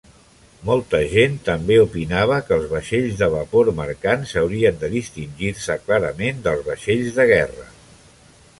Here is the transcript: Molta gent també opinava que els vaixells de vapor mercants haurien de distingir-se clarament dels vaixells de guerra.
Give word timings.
Molta 0.67 1.01
gent 1.09 1.35
també 1.49 1.75
opinava 1.81 2.39
que 2.47 2.55
els 2.57 2.65
vaixells 2.71 3.19
de 3.19 3.27
vapor 3.35 3.69
mercants 3.81 4.33
haurien 4.43 4.81
de 4.85 4.91
distingir-se 4.97 5.79
clarament 5.85 6.43
dels 6.49 6.67
vaixells 6.71 7.17
de 7.21 7.29
guerra. 7.37 7.71